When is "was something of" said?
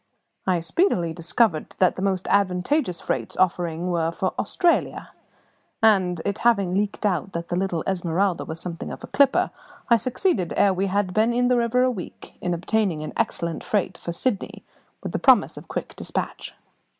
8.45-9.03